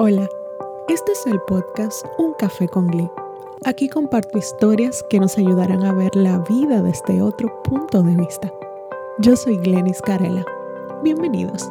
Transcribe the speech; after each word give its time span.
Hola, 0.00 0.28
este 0.86 1.10
es 1.10 1.26
el 1.26 1.40
podcast 1.40 2.06
Un 2.18 2.32
Café 2.34 2.68
con 2.68 2.86
Glee. 2.86 3.10
Aquí 3.64 3.88
comparto 3.88 4.38
historias 4.38 5.04
que 5.10 5.18
nos 5.18 5.36
ayudarán 5.36 5.84
a 5.84 5.92
ver 5.92 6.14
la 6.14 6.38
vida 6.38 6.82
desde 6.82 7.20
otro 7.20 7.60
punto 7.64 8.04
de 8.04 8.14
vista. 8.14 8.48
Yo 9.18 9.34
soy 9.34 9.56
Glenis 9.56 10.00
Carela. 10.00 10.44
Bienvenidos. 11.02 11.68